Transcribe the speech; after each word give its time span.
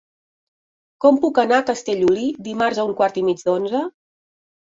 Com 1.03 1.17
puc 1.25 1.41
anar 1.43 1.59
a 1.61 1.65
Castellolí 1.67 2.25
dimarts 2.47 2.79
a 2.79 2.85
un 2.87 2.93
quart 3.01 3.19
i 3.23 3.25
mig 3.27 3.43
d'onze? 3.51 3.83